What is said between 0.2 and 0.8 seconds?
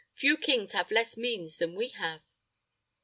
kings